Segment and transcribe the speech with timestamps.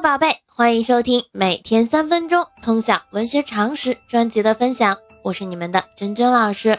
[0.00, 6.78] 宝贝，欢迎收听每天三分钟通晓文学常识专辑的分享，我是你们的君君老师。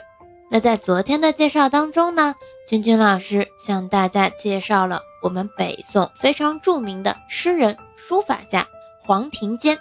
[0.52, 2.36] 那在昨天的介绍当中呢，
[2.70, 8.68] 君君老师向大家介绍了我们北宋非常著名的诗人、书法家
[9.04, 9.80] 黄庭坚。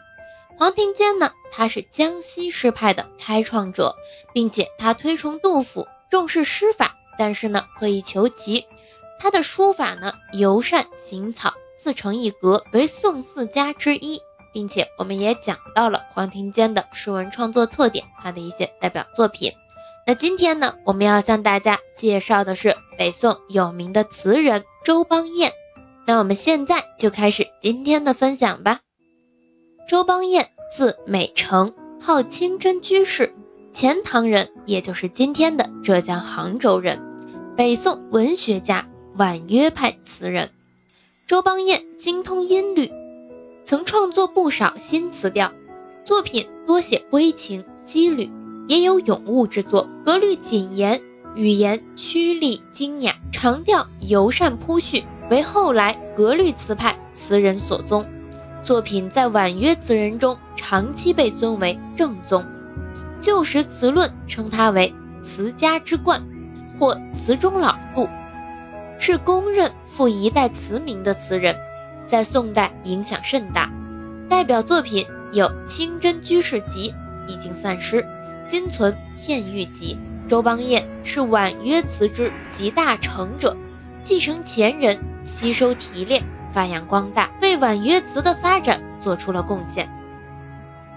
[0.56, 3.94] 黄庭坚呢，他是江西诗派的开创者，
[4.32, 8.64] 并且他推崇杜甫，重视诗法，但是呢，可以求奇。
[9.20, 11.52] 他的书法呢，尤善行草。
[11.76, 14.20] 自成一格，为宋四家之一，
[14.52, 19.52] 并且我们也讲到了黄庭坚的诗文创作特点，他的一些代表作品。
[20.06, 25.52] 那今天呢，我们要向大家介绍的是北宋有名的词人周邦彦。
[26.06, 28.80] 那我们现在就开始今天的分享吧。
[29.88, 33.34] 周邦彦，字美成，号清真居士，
[33.72, 37.00] 钱塘人，也就是今天的浙江杭州人，
[37.56, 40.50] 北宋文学家，婉约派词人。
[41.26, 42.88] 周邦彦精通音律，
[43.64, 45.50] 曾创作不少新词调，
[46.04, 48.30] 作品多写归情羁旅，
[48.68, 51.02] 也有咏物之作，格律谨严，
[51.34, 58.06] 语言曲丽精雅，长调尤善铺叙，为后来格律词派词人所宗。
[58.62, 62.46] 作品在婉约词人中长期被尊为正宗，
[63.18, 66.24] 旧时词论称他为词家之冠，
[66.78, 68.08] 或词中老杜。
[69.08, 71.56] 是公认负一代词名的词人，
[72.08, 73.70] 在宋代影响甚大，
[74.28, 76.92] 代表作品有《清真居士集》，
[77.32, 78.04] 已经散失，
[78.44, 79.96] 今存片玉集。
[80.26, 83.56] 周邦彦是婉约词之集大成者，
[84.02, 86.20] 继承前人，吸收提炼，
[86.52, 89.88] 发扬光大，为婉约词的发展做出了贡献。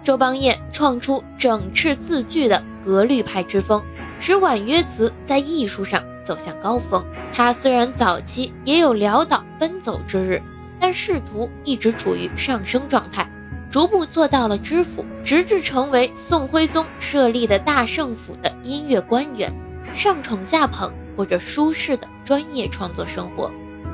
[0.02, 3.84] 周邦彦创出整饬字句的格律派之风，
[4.20, 7.06] 使婉约词在艺术上走向高峰。
[7.32, 10.42] 他虽然早期也有潦倒奔走之日，
[10.80, 13.30] 但仕途一直处于上升状态，
[13.72, 19.54] 逐步做到了知府，直至成为宋徽宗设立的大圣府的音乐官员，
[19.94, 23.52] 上宠下捧，过着舒适的专业创作生活。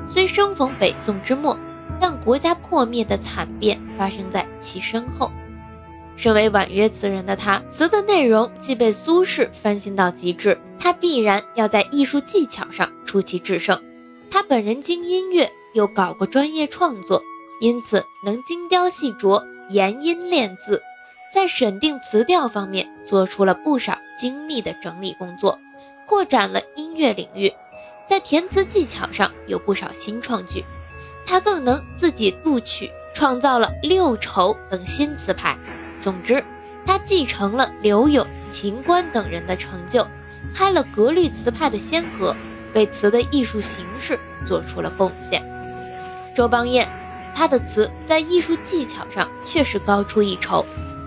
[0.07, 1.57] 虽生逢北宋之末，
[1.99, 5.31] 但国家破灭的惨变发生在其身后。
[6.15, 13.81] 身为婉约词人的他，词的内容既被苏轼翻新到极致，他必然要在艺术技巧上出奇制胜。
[14.31, 17.21] 他本人精音乐，又搞过专业创作，
[17.61, 20.81] 因此能精雕细琢、研音练字，
[21.33, 25.59] 在审定词调方面做出了不少精密的整理工作，
[26.05, 27.53] 扩展了音乐领域。
[28.07, 30.63] 在填词技巧上有不少新创举，
[31.25, 35.57] 他更能自己度曲，创造了六愁等新词牌。
[36.05, 36.45] 总之，
[36.85, 40.07] 他继承了刘永、秦观等人的成就，
[40.53, 42.35] 开了格律词派的先河，
[42.75, 45.41] 为词的艺术形式做出了贡献。
[46.35, 46.87] 周邦彦，
[47.33, 50.63] 他的词在艺术技巧上确实高出一筹，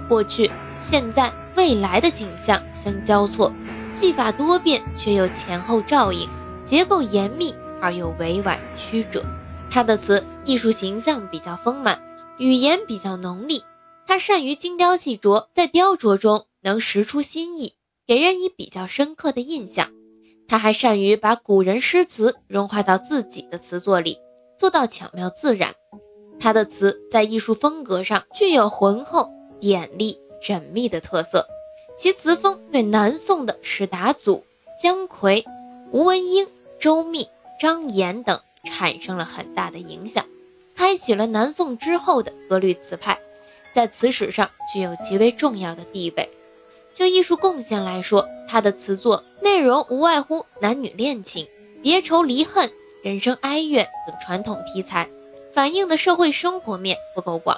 [0.09, 3.55] 过去、现在、未来的景象相交错，
[3.95, 6.29] 技法多变却又前后照应，
[6.65, 9.25] 结构严密而又委婉曲折。
[9.71, 12.01] 他的词艺术形象比较丰满，
[12.39, 13.63] 语言比较浓丽。
[14.09, 17.75] 他善于精雕细琢，在雕琢中能识出新意，
[18.07, 19.93] 给人以比较深刻的印象。
[20.49, 24.17] 他还善于把古人诗词融化到自己的词作里，
[24.59, 25.75] 做到巧妙自然。
[26.41, 29.31] 他的词在艺术风格上具有浑厚、
[29.61, 31.47] 典丽、缜密的特色，
[31.95, 34.43] 其词风对南宋的史达祖、
[34.83, 35.45] 姜夔、
[35.93, 36.49] 吴文英、
[36.81, 37.29] 周密、
[37.61, 40.25] 张炎等产生了很大的影响，
[40.75, 43.21] 开启了南宋之后的格律词派。
[43.79, 46.29] 在词史上具有极为重要的地位。
[46.93, 51.47] 就艺术贡献来说，他的词作内容无外乎男女恋情、
[51.81, 52.73] 别愁离恨、
[53.05, 55.09] 人生哀怨等传统题材，
[55.53, 57.57] 反映的社会生活面不够广。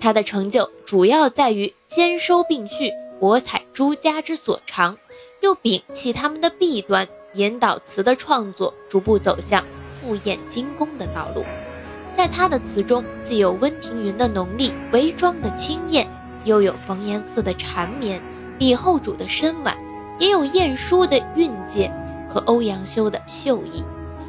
[0.00, 2.90] 他的成就主要在于兼收并蓄，
[3.20, 4.96] 博采诸家之所长，
[5.42, 11.44] 又摒弃他们的弊端，引导词的创作逐步走向复验精工的道路。
[12.20, 16.06] 在他的词中，既有温庭筠的浓丽、韦庄的清艳，
[16.44, 18.20] 又有冯延巳的缠绵、
[18.58, 19.74] 李后主的深婉，
[20.18, 21.90] 也有晏殊的韵界
[22.28, 23.82] 和欧阳修的秀逸。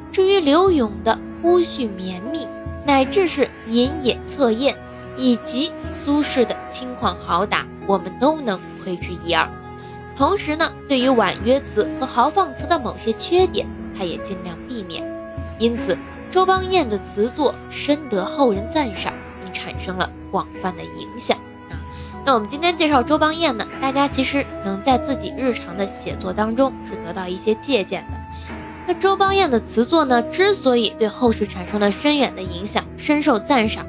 [0.10, 2.48] 至于柳永的铺叙绵密，
[2.86, 4.74] 乃至是隐野侧艳，
[5.18, 9.46] 以及苏轼的轻狂豪达，我们都能窥之一二。
[10.16, 15.04] 同时呢，对于婉约词和豪放词的某些缺点，他也尽量避免。
[15.60, 15.98] 因此。
[16.32, 19.14] 周邦彦的词作深得后人赞赏，
[19.44, 21.38] 并产生了广泛的影响
[21.70, 21.76] 啊。
[22.26, 28.18] 那我们今天介绍周邦彦呢，大家其实能在自己日常的写作当中是得到一些借鉴的。
[28.88, 33.86] 那周邦彦的词作呢，之所以对后世产生了深远的影响，深受赞赏，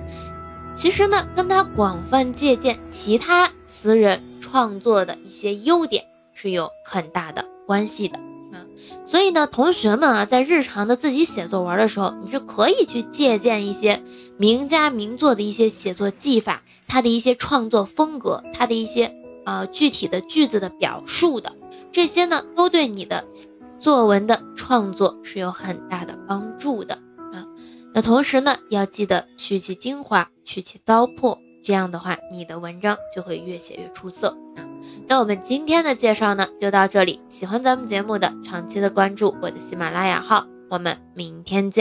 [0.74, 6.04] 其实呢，跟他广泛借鉴其他词人创作的一些优点
[6.34, 8.18] 是有很大的关系的。
[9.12, 14.02] 所以呢，同学们啊，在日常的自己写作文的时候，你是可以去借鉴一些
[14.38, 19.14] 名家名作的一些写作技法，他的一些创作风格，他的一些
[19.44, 21.54] 呃具体的句子的表述的，
[21.92, 23.22] 这些呢，都对你的
[23.78, 26.94] 作文的创作是有很大的帮助的
[27.34, 27.44] 啊。
[27.92, 34.64] 那同时呢，要记得去其精华，去其糟粕，这样的话，你的文章就会越写越出色啊。
[35.12, 37.20] 那我们今天的介绍呢，就到这里。
[37.28, 40.46] 喜欢咱们节目的，长期的关注我的喜马拉雅号。
[40.70, 41.80] 我们明天见。